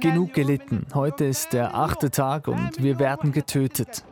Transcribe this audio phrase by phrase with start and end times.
[0.00, 0.86] Genug gelitten.
[0.94, 4.04] Heute ist der achte Tag und wir werden getötet.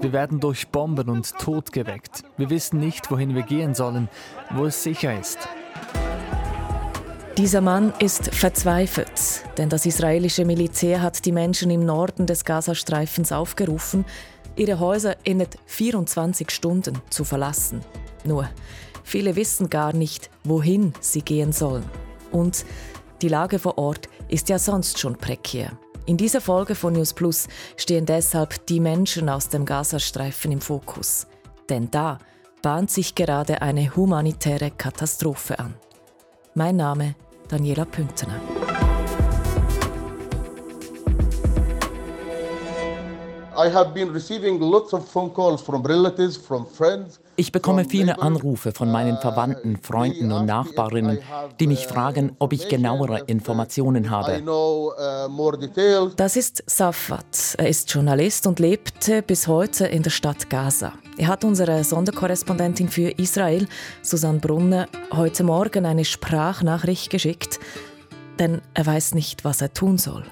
[0.00, 2.22] Wir werden durch Bomben und Tod geweckt.
[2.36, 4.08] Wir wissen nicht, wohin wir gehen sollen,
[4.50, 5.48] wo es sicher ist.
[7.38, 13.32] Dieser Mann ist verzweifelt, denn das israelische Militär hat die Menschen im Norden des Gazastreifens
[13.32, 14.04] aufgerufen,
[14.54, 17.80] ihre Häuser in 24 Stunden zu verlassen.
[18.24, 18.48] Nur,
[19.02, 21.84] viele wissen gar nicht, wohin sie gehen sollen.
[22.34, 22.66] Und
[23.22, 25.78] die Lage vor Ort ist ja sonst schon prekär.
[26.04, 31.28] In dieser Folge von News Plus stehen deshalb die Menschen aus dem Gazastreifen im Fokus.
[31.70, 32.18] Denn da
[32.60, 35.74] bahnt sich gerade eine humanitäre Katastrophe an.
[36.54, 37.14] Mein Name
[37.48, 38.40] Daniela Püntener.
[47.36, 51.18] Ich bekomme viele Anrufe von meinen Verwandten, Freunden und Nachbarinnen,
[51.58, 54.42] die mich fragen, ob ich genauere Informationen habe.
[56.16, 57.54] Das ist Safat.
[57.58, 60.92] Er ist Journalist und lebte bis heute in der Stadt Gaza.
[61.16, 63.66] Er hat unsere Sonderkorrespondentin für Israel,
[64.02, 67.60] Susanne Brunner, heute Morgen eine Sprachnachricht geschickt,
[68.38, 70.24] denn er weiß nicht, was er tun soll.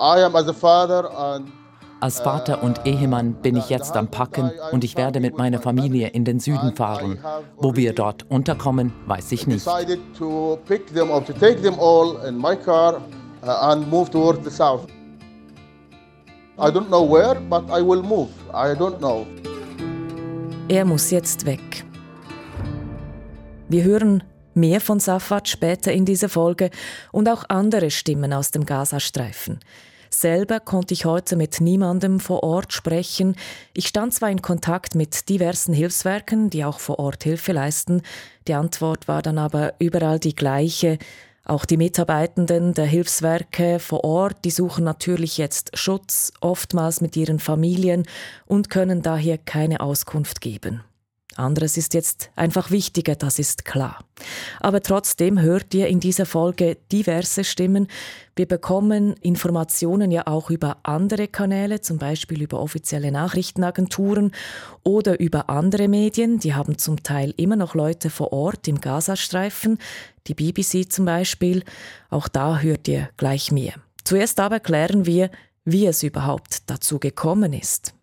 [0.00, 1.63] I am as a father and
[2.04, 6.08] als Vater und Ehemann bin ich jetzt am Packen und ich werde mit meiner Familie
[6.08, 7.18] in den Süden fahren.
[7.56, 9.66] Wo wir dort unterkommen, weiß ich nicht.
[20.68, 21.86] Er muss jetzt weg.
[23.70, 26.68] Wir hören mehr von Safat später in dieser Folge
[27.12, 29.60] und auch andere Stimmen aus dem Gazastreifen.
[30.20, 33.36] Selber konnte ich heute mit niemandem vor Ort sprechen.
[33.74, 38.02] Ich stand zwar in Kontakt mit diversen Hilfswerken, die auch vor Ort Hilfe leisten.
[38.46, 40.98] Die Antwort war dann aber überall die gleiche.
[41.44, 47.38] Auch die Mitarbeitenden der Hilfswerke vor Ort, die suchen natürlich jetzt Schutz, oftmals mit ihren
[47.38, 48.04] Familien
[48.46, 50.82] und können daher keine Auskunft geben.
[51.38, 54.04] Anderes ist jetzt einfach wichtiger, das ist klar.
[54.60, 57.88] Aber trotzdem hört ihr in dieser Folge diverse Stimmen.
[58.36, 64.32] Wir bekommen Informationen ja auch über andere Kanäle, zum Beispiel über offizielle Nachrichtenagenturen
[64.82, 66.38] oder über andere Medien.
[66.38, 69.78] Die haben zum Teil immer noch Leute vor Ort im Gazastreifen,
[70.26, 71.62] die BBC zum Beispiel.
[72.10, 73.74] Auch da hört ihr gleich mehr.
[74.04, 75.30] Zuerst aber klären wir,
[75.64, 77.94] wie es überhaupt dazu gekommen ist.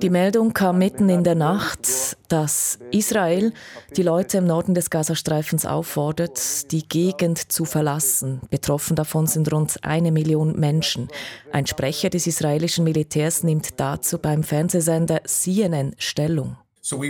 [0.00, 3.52] Die Meldung kam mitten in der Nacht, dass Israel
[3.96, 8.40] die Leute im Norden des Gazastreifens auffordert, die Gegend zu verlassen.
[8.50, 11.08] Betroffen davon sind rund eine Million Menschen.
[11.52, 16.56] Ein Sprecher des israelischen Militärs nimmt dazu beim Fernsehsender CNN Stellung.
[16.92, 17.00] Uh,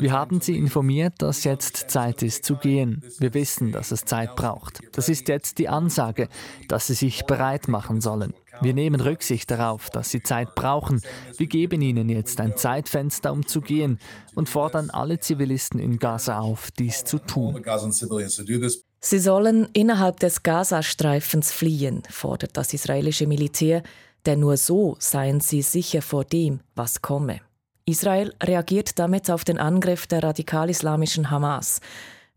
[0.00, 3.02] Wir haben sie informiert, dass jetzt Zeit ist zu gehen.
[3.18, 4.78] Wir wissen, dass es Zeit braucht.
[4.92, 6.28] Das ist jetzt die Ansage,
[6.68, 8.32] dass sie sich bereit machen sollen.
[8.62, 11.02] Wir nehmen Rücksicht darauf, dass sie Zeit brauchen.
[11.36, 13.98] Wir geben ihnen jetzt ein Zeitfenster, um zu gehen
[14.34, 17.62] und fordern alle Zivilisten in Gaza auf, dies zu tun.
[19.04, 23.82] Sie sollen innerhalb des Gazastreifens fliehen, fordert das israelische Militär
[24.26, 27.40] denn nur so seien sie sicher vor dem, was komme.
[27.84, 31.80] Israel reagiert damit auf den Angriff der radikal-islamischen Hamas.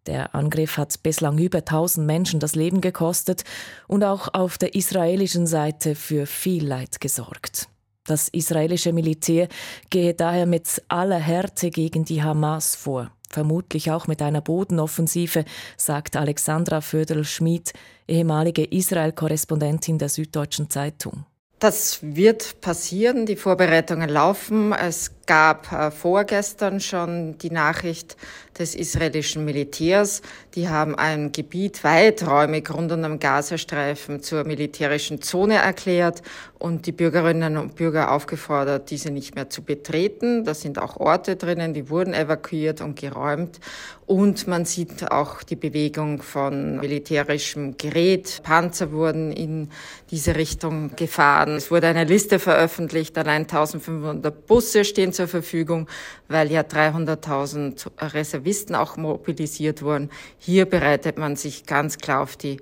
[0.08, 3.44] Der Angriff hat bislang über 1000 Menschen das Leben gekostet
[3.88, 7.68] und auch auf der israelischen Seite für viel Leid gesorgt.
[8.06, 9.48] Das israelische Militär
[9.90, 15.44] gehe daher mit aller Härte gegen die Hamas vor, vermutlich auch mit einer Bodenoffensive,
[15.76, 17.74] sagt Alexandra Föderl-Schmid,
[18.08, 21.26] ehemalige Israel-Korrespondentin der Süddeutschen Zeitung.
[21.58, 23.26] Das wird passieren.
[23.26, 24.72] Die Vorbereitungen laufen.
[24.72, 28.18] Es gab äh, vorgestern schon die Nachricht
[28.58, 30.22] des israelischen Militärs.
[30.56, 36.22] Die haben ein Gebiet weiträumig rund um den Gazastreifen zur militärischen Zone erklärt
[36.58, 40.46] und die Bürgerinnen und Bürger aufgefordert, diese nicht mehr zu betreten.
[40.46, 43.60] Da sind auch Orte drinnen, die wurden evakuiert und geräumt.
[44.06, 48.42] Und man sieht auch die Bewegung von militärischem Gerät.
[48.44, 49.70] Panzer wurden in
[50.12, 51.56] diese Richtung gefahren.
[51.56, 55.88] Es wurde eine Liste veröffentlicht, allein 1500 Busse stehen zur Verfügung,
[56.28, 60.10] weil ja 300.000 Reservisten auch mobilisiert wurden.
[60.38, 62.58] Hier bereitet man sich ganz klar auf die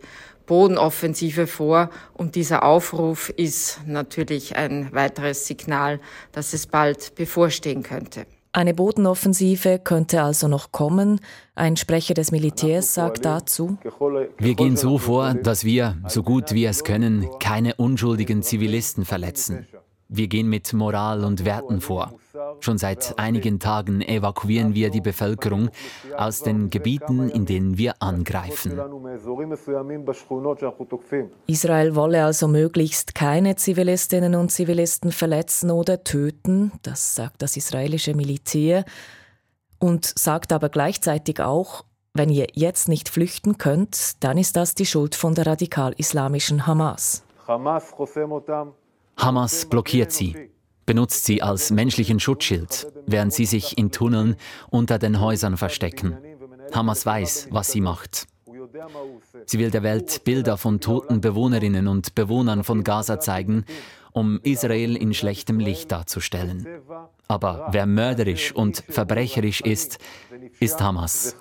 [0.46, 1.90] Bodenoffensive vor.
[2.14, 6.00] Und dieser Aufruf ist natürlich ein weiteres Signal,
[6.32, 8.26] dass es bald bevorstehen könnte.
[8.56, 11.20] Eine Bodenoffensive könnte also noch kommen.
[11.56, 13.80] Ein Sprecher des Militärs sagt dazu,
[14.38, 19.66] wir gehen so vor, dass wir, so gut wir es können, keine unschuldigen Zivilisten verletzen.
[20.08, 22.14] Wir gehen mit Moral und Werten vor.
[22.64, 25.70] Schon seit einigen Tagen evakuieren wir die Bevölkerung
[26.16, 28.80] aus den Gebieten, in denen wir angreifen.
[31.46, 38.16] Israel wolle also möglichst keine Zivilistinnen und Zivilisten verletzen oder töten, das sagt das israelische
[38.16, 38.86] Militär,
[39.78, 41.84] und sagt aber gleichzeitig auch,
[42.14, 47.26] wenn ihr jetzt nicht flüchten könnt, dann ist das die Schuld von der radikal-islamischen Hamas.
[49.18, 50.53] Hamas blockiert sie
[50.86, 54.36] benutzt sie als menschlichen Schutzschild, während sie sich in Tunneln
[54.70, 56.18] unter den Häusern verstecken.
[56.74, 58.28] Hamas weiß, was sie macht.
[59.46, 63.66] Sie will der Welt Bilder von toten Bewohnerinnen und Bewohnern von Gaza zeigen,
[64.12, 66.68] um Israel in schlechtem Licht darzustellen.
[67.28, 69.98] Aber wer mörderisch und verbrecherisch ist,
[70.60, 71.36] ist Hamas.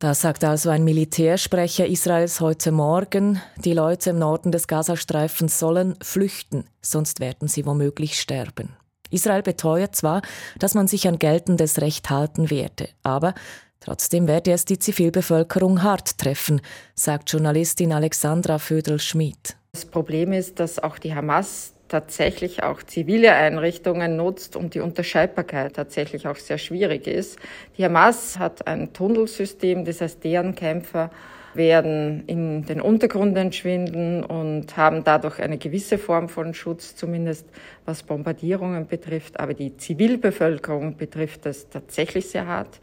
[0.00, 3.42] Das sagt also ein Militärsprecher Israels heute Morgen.
[3.56, 8.76] Die Leute im Norden des Gazastreifens sollen flüchten, sonst werden sie womöglich sterben.
[9.10, 10.22] Israel beteuert zwar,
[10.60, 13.34] dass man sich an geltendes Recht halten werde, aber
[13.80, 16.60] trotzdem werde es die Zivilbevölkerung hart treffen,
[16.94, 19.56] sagt Journalistin Alexandra Födel-Schmid.
[19.72, 25.74] Das Problem ist, dass auch die Hamas tatsächlich auch zivile Einrichtungen nutzt und die Unterscheidbarkeit
[25.74, 27.38] tatsächlich auch sehr schwierig ist.
[27.76, 31.10] Die Hamas hat ein Tunnelsystem, das heißt, deren Kämpfer
[31.54, 37.46] werden in den Untergrund entschwinden und haben dadurch eine gewisse Form von Schutz, zumindest
[37.84, 39.40] was Bombardierungen betrifft.
[39.40, 42.80] Aber die Zivilbevölkerung betrifft das tatsächlich sehr hart.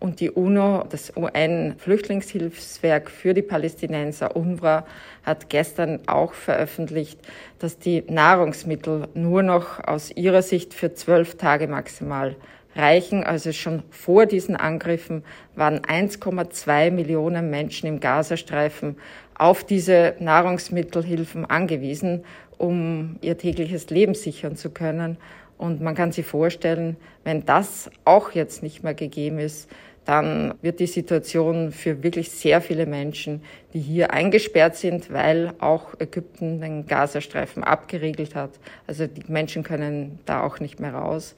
[0.00, 4.86] Und die UNO, das UN-Flüchtlingshilfswerk für die Palästinenser, UNRWA,
[5.24, 7.18] hat gestern auch veröffentlicht,
[7.58, 12.36] dass die Nahrungsmittel nur noch aus ihrer Sicht für zwölf Tage maximal
[12.76, 13.24] reichen.
[13.24, 15.24] Also schon vor diesen Angriffen
[15.56, 18.96] waren 1,2 Millionen Menschen im Gazastreifen
[19.34, 22.24] auf diese Nahrungsmittelhilfen angewiesen,
[22.56, 25.16] um ihr tägliches Leben sichern zu können.
[25.56, 29.68] Und man kann sich vorstellen, wenn das auch jetzt nicht mehr gegeben ist,
[30.08, 33.42] dann wird die Situation für wirklich sehr viele Menschen,
[33.74, 38.52] die hier eingesperrt sind, weil auch Ägypten den Gazastreifen abgeriegelt hat,
[38.86, 41.34] also die Menschen können da auch nicht mehr raus,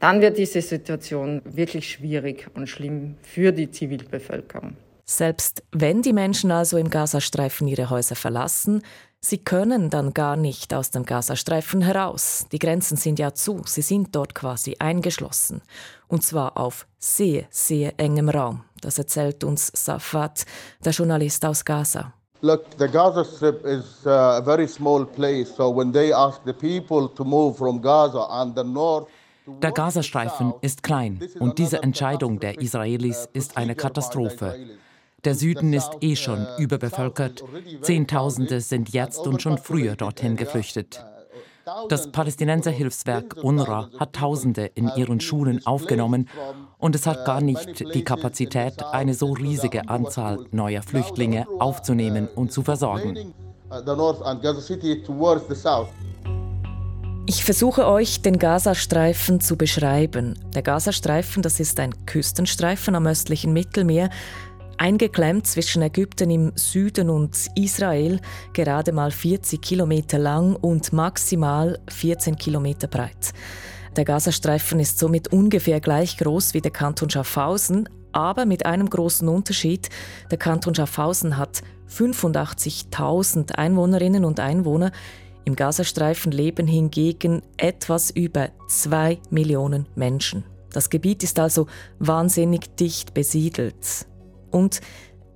[0.00, 4.78] dann wird diese Situation wirklich schwierig und schlimm für die Zivilbevölkerung.
[5.04, 8.80] Selbst wenn die Menschen also im Gazastreifen ihre Häuser verlassen,
[9.24, 12.46] sie können dann gar nicht aus dem Gazastreifen heraus.
[12.52, 15.62] Die Grenzen sind ja zu, sie sind dort quasi eingeschlossen.
[16.08, 18.64] Und zwar auf sehr, sehr engem Raum.
[18.80, 20.44] Das erzählt uns Safat,
[20.84, 22.12] der Journalist aus Gaza.
[22.42, 27.08] Look, the Gaza Strip is a very small place, so when they ask the people
[27.14, 29.08] to move from Gaza and the north
[29.46, 34.56] der Gazastreifen ist klein und diese Entscheidung der Israelis ist eine Katastrophe.
[35.24, 37.42] Der Süden ist eh schon überbevölkert.
[37.80, 41.04] Zehntausende sind jetzt und schon früher dorthin geflüchtet.
[41.88, 46.28] Das Palästinenserhilfswerk UNRWA hat Tausende in ihren Schulen aufgenommen
[46.76, 52.52] und es hat gar nicht die Kapazität, eine so riesige Anzahl neuer Flüchtlinge aufzunehmen und
[52.52, 53.32] zu versorgen.
[57.26, 60.38] Ich versuche euch den Gazastreifen zu beschreiben.
[60.54, 64.10] Der Gazastreifen, das ist ein Küstenstreifen am östlichen Mittelmeer,
[64.78, 68.20] Eingeklemmt zwischen Ägypten im Süden und Israel,
[68.52, 73.32] gerade mal 40 Kilometer lang und maximal 14 Kilometer breit.
[73.96, 79.28] Der Gazastreifen ist somit ungefähr gleich groß wie der Kanton Schaffhausen, aber mit einem großen
[79.28, 79.88] Unterschied.
[80.30, 84.90] Der Kanton Schaffhausen hat 85.000 Einwohnerinnen und Einwohner.
[85.44, 90.44] Im Gazastreifen leben hingegen etwas über 2 Millionen Menschen.
[90.72, 91.66] Das Gebiet ist also
[92.00, 94.06] wahnsinnig dicht besiedelt.
[94.54, 94.80] Und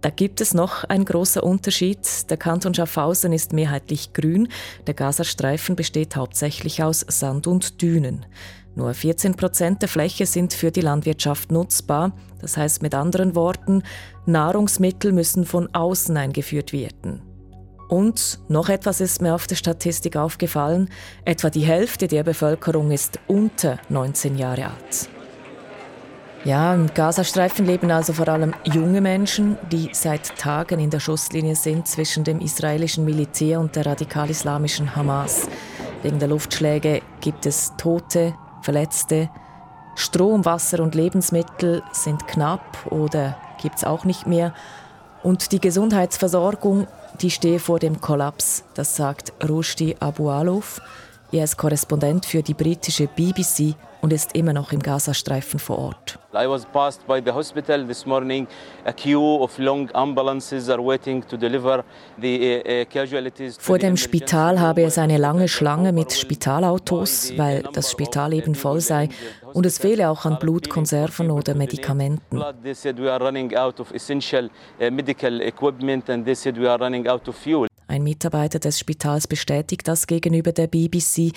[0.00, 1.98] da gibt es noch einen großen Unterschied.
[2.30, 4.48] Der Kanton Schaffhausen ist mehrheitlich grün.
[4.86, 8.24] Der Gazastreifen besteht hauptsächlich aus Sand und Dünen.
[8.76, 12.12] Nur 14 Prozent der Fläche sind für die Landwirtschaft nutzbar.
[12.40, 13.82] Das heißt mit anderen Worten,
[14.24, 17.22] Nahrungsmittel müssen von außen eingeführt werden.
[17.88, 20.90] Und noch etwas ist mir auf der Statistik aufgefallen.
[21.24, 25.08] Etwa die Hälfte der Bevölkerung ist unter 19 Jahre alt.
[26.44, 31.56] Ja, im Gazastreifen leben also vor allem junge Menschen, die seit Tagen in der Schusslinie
[31.56, 35.48] sind zwischen dem israelischen Militär und der radikal-islamischen Hamas.
[36.02, 39.30] Wegen der Luftschläge gibt es Tote, Verletzte.
[39.96, 44.54] Strom, Wasser und Lebensmittel sind knapp oder gibt es auch nicht mehr.
[45.24, 46.86] Und die Gesundheitsversorgung,
[47.20, 50.80] die stehe vor dem Kollaps, das sagt Rushdie Abu Aluf.
[51.30, 56.18] Er ist Korrespondent für die britische BBC und ist immer noch im Gazastreifen vor Ort.
[56.32, 58.46] I was passed by the hospital this morning.
[58.86, 61.84] A queue of long ambulances are waiting to deliver
[62.18, 63.58] the uh, uh, casualties.
[63.58, 68.80] Vor dem Spital habe es eine lange Schlange mit Spitalautos, weil das Spital eben voll
[68.80, 69.10] sei
[69.52, 72.42] und es fehle auch an Blutkonserven oder Medikamenten.
[72.62, 74.48] They said we are running out of essential
[74.80, 77.68] uh, medical equipment and they said we are running out of fuel.
[77.88, 81.32] Ein Mitarbeiter des Spitals bestätigt das gegenüber der BBC.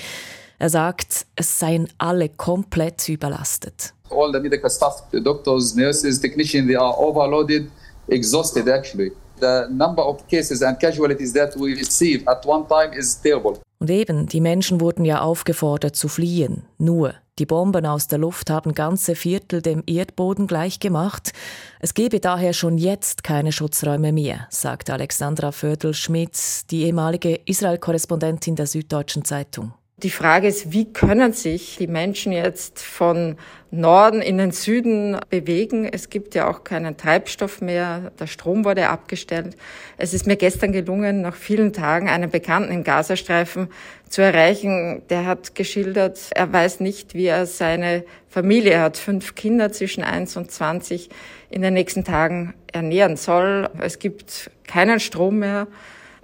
[0.60, 3.94] Er sagt, es seien alle komplett überlastet.
[4.10, 7.72] All the medical staff, the doctors, nurses, technicians, they are overloaded,
[8.10, 9.14] exhausted actually.
[9.40, 13.62] The number of cases and casualties that we receive at one time is terrible.
[13.80, 16.64] Und eben, die Menschen wurden ja aufgefordert zu fliehen.
[16.78, 21.34] Nur, die Bomben aus der Luft haben ganze Viertel dem Erdboden gleichgemacht.
[21.80, 28.68] Es gebe daher schon jetzt keine Schutzräume mehr, sagt Alexandra Födel-Schmidt, die ehemalige Israel-Korrespondentin der
[28.68, 29.74] Süddeutschen Zeitung.
[30.04, 33.38] Die Frage ist, wie können sich die Menschen jetzt von
[33.70, 35.86] Norden in den Süden bewegen?
[35.86, 38.12] Es gibt ja auch keinen Treibstoff mehr.
[38.20, 39.56] Der Strom wurde abgestellt.
[40.00, 43.68] Es ist mir gestern gelungen, nach vielen Tagen einen Bekannten im Gazastreifen
[44.10, 45.04] zu erreichen.
[45.12, 50.04] Der hat geschildert, er weiß nicht, wie er seine Familie, er hat fünf Kinder zwischen
[50.04, 51.10] eins und zwanzig,
[51.52, 53.70] in den nächsten Tagen ernähren soll.
[53.80, 55.68] Es gibt keinen Strom mehr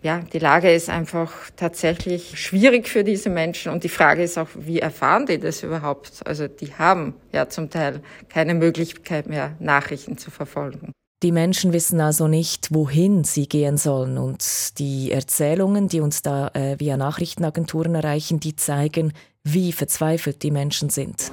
[0.04, 4.50] ja, die Lage ist einfach tatsächlich schwierig für diese Menschen und die Frage ist auch,
[4.56, 6.25] wie erfahren die das überhaupt?
[6.25, 10.92] Also die haben ja zum Teil keine Möglichkeit mehr, Nachrichten zu verfolgen.
[11.24, 14.20] Die Menschen wissen also nicht, wohin sie gehen sollen.
[14.20, 19.13] Und die Erzählungen, die uns da äh, via Nachrichtenagenturen erreichen, die zeigen,
[19.44, 21.32] wie verzweifelt die Menschen sind.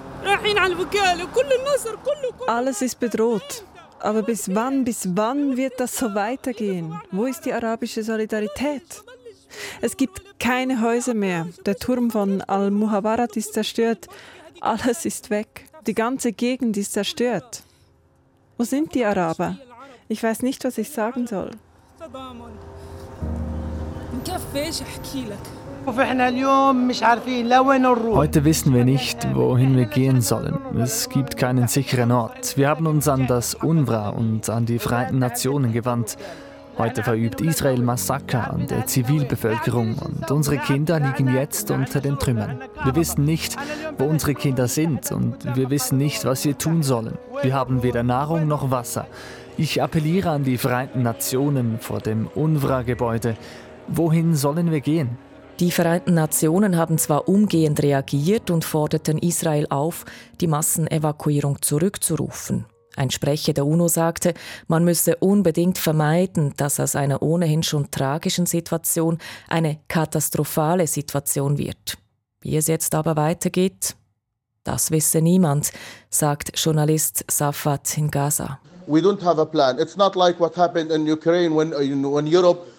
[2.47, 3.65] Alles ist bedroht.
[4.01, 7.01] Aber bis wann, bis wann wird das so weitergehen?
[7.11, 9.03] Wo ist die arabische Solidarität?
[9.81, 11.49] Es gibt keine Häuser mehr.
[11.65, 14.09] Der Turm von Al-Muhawarat ist zerstört.
[14.61, 15.67] Alles ist weg.
[15.87, 17.63] Die ganze Gegend ist zerstört.
[18.57, 19.59] Wo sind die Araber?
[20.09, 21.51] Ich weiß nicht, was ich sagen soll.
[28.15, 30.59] Heute wissen wir nicht, wohin wir gehen sollen.
[30.79, 32.57] Es gibt keinen sicheren Ort.
[32.57, 36.17] Wir haben uns an das UNRWA und an die Vereinten Nationen gewandt.
[36.79, 42.63] Heute verübt Israel Massaker an der Zivilbevölkerung und unsere Kinder liegen jetzt unter den Trümmern.
[42.83, 43.55] Wir wissen nicht,
[43.99, 47.19] wo unsere Kinder sind und wir wissen nicht, was wir tun sollen.
[47.43, 49.07] Wir haben weder Nahrung noch Wasser.
[49.59, 53.37] Ich appelliere an die Vereinten Nationen vor dem UNRWA-Gebäude.
[53.87, 55.19] Wohin sollen wir gehen?
[55.61, 60.05] Die Vereinten Nationen haben zwar umgehend reagiert und forderten Israel auf,
[60.41, 62.67] die Massenevakuierung zurückzurufen.
[62.97, 64.35] Ein Sprecher der UNO sagte,
[64.67, 69.19] man müsse unbedingt vermeiden, dass aus einer ohnehin schon tragischen Situation
[69.49, 71.99] eine katastrophale Situation wird.
[72.41, 73.95] Wie es jetzt aber weitergeht,
[74.65, 75.73] das wisse niemand,
[76.11, 78.59] sagt Journalist Safat in Gaza.
[78.87, 79.79] We don't have a plan.
[79.79, 82.74] It's not like what happened in Ukraine when, when Europe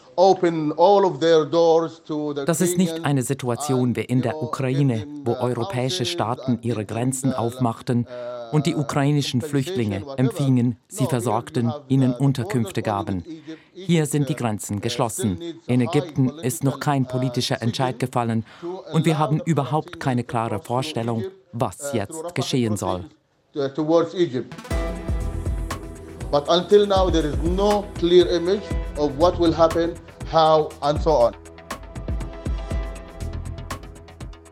[2.46, 8.08] das ist nicht eine Situation wie in der Ukraine, wo europäische Staaten ihre Grenzen aufmachten
[8.52, 13.26] und die ukrainischen Flüchtlinge empfingen, sie versorgten, ihnen Unterkünfte gaben.
[13.74, 15.40] Hier sind die Grenzen geschlossen.
[15.68, 18.46] In Ägypten ist noch kein politischer Entscheid gefallen
[18.94, 23.06] und wir haben überhaupt keine klare Vorstellung, was jetzt geschehen soll.
[26.32, 28.64] But until now there is no clear image
[28.98, 29.94] of what will happen
[30.32, 31.36] how and so on.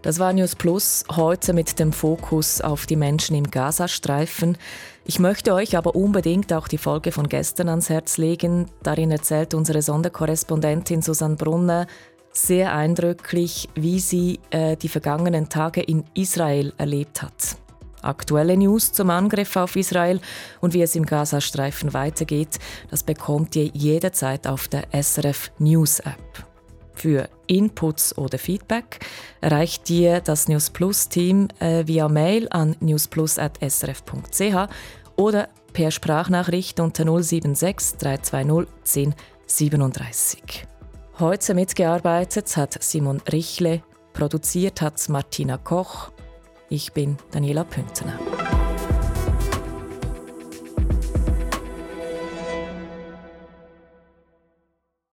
[0.04, 4.58] Das war News Plus, heute mit dem Fokus auf die Menschen im Gazastreifen.
[5.06, 8.70] Ich möchte euch aber unbedingt auch die Folge von gestern ans Herz legen.
[8.84, 11.88] Darin erzählt unsere Sonderkorrespondentin Susanne Brunner
[12.34, 17.63] sehr eindrücklich, wie sie äh, die vergangenen Tage in Israel erlebt hat.
[18.04, 20.20] Aktuelle News zum Angriff auf Israel
[20.62, 26.46] und wie es im Gazastreifen weitergeht, das bekommt ihr jederzeit auf der SRF News App.
[26.96, 29.06] Für Inputs oder Feedback
[29.42, 34.70] erreicht ihr das News Plus Team äh, via Mail an newsplus.srf.ch
[35.16, 39.14] oder per Sprachnachricht unter 076 320
[39.50, 40.68] 1037.
[41.20, 43.84] Heute mitgearbeitet hat Simon Richle,
[44.14, 46.13] produziert hat Martina Koch
[46.70, 48.20] ich bin Daniela Pünzner.